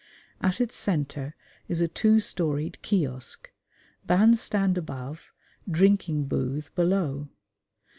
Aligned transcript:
At 0.41 0.59
its 0.59 0.75
centre 0.77 1.35
is 1.67 1.79
a 1.79 1.87
two 1.87 2.19
storeyed 2.19 2.81
kiosk 2.81 3.51
bandstand 4.07 4.75
above, 4.75 5.25
drinking 5.69 6.25
booth 6.25 6.73
below. 6.73 7.29